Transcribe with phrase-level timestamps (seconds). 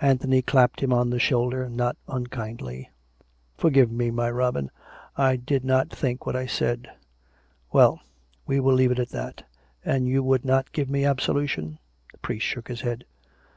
[0.00, 2.90] Anthony clapped him on the shoulder, not unkindly."
[3.58, 4.72] Forgive me, my Robin.
[5.16, 6.90] I did not think what I said.
[7.70, 8.00] Well;
[8.44, 9.44] we will leave it at that.
[9.84, 11.78] And you would not give me absolution?"
[12.10, 13.04] The priest shook his head.